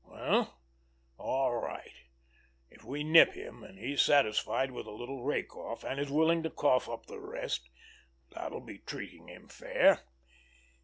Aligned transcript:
Well, 0.03 0.59
all 1.19 1.53
right! 1.53 1.93
If 2.71 2.83
we 2.83 3.03
nip 3.03 3.35
him, 3.35 3.61
and 3.63 3.77
he's 3.77 4.01
satisfied 4.01 4.71
with 4.71 4.87
a 4.87 4.91
little 4.91 5.21
rake 5.23 5.55
off, 5.55 5.83
and 5.83 5.99
is 5.99 6.09
willing 6.09 6.41
to 6.41 6.49
cough 6.49 6.89
up 6.89 7.05
the 7.05 7.19
rest, 7.19 7.69
that'll 8.31 8.61
be 8.61 8.79
treating 8.79 9.27
him 9.27 9.47
fair. 9.47 9.99